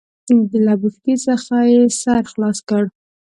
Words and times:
له 0.65 0.73
بوشکې 0.81 1.15
څخه 1.27 1.55
يې 1.71 1.81
سر 2.01 2.23
خلاص 2.31 2.57
کړ. 2.69 2.83